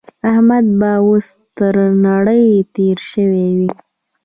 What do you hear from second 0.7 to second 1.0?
به